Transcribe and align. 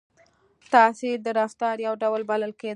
•تحصیل 0.73 1.19
د 1.23 1.27
رفتار 1.39 1.75
یو 1.85 1.93
ډول 2.01 2.21
بلل 2.29 2.51
کېده. 2.59 2.69